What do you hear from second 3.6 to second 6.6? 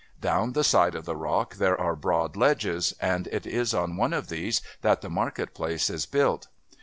on one of these that the market place is built.